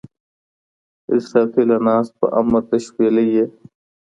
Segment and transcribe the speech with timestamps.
[1.15, 3.45] اسرافیله ناست په امر د شپېلۍ یې